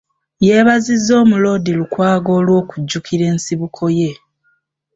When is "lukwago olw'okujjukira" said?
1.79-3.23